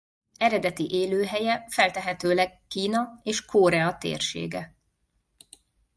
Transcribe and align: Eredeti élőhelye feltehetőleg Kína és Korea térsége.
Eredeti 0.37 0.91
élőhelye 0.91 1.65
feltehetőleg 1.67 2.61
Kína 2.67 3.19
és 3.23 3.45
Korea 3.45 3.97
térsége. 3.97 4.75